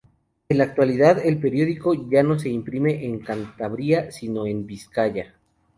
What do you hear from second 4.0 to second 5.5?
sino en Vizcaya.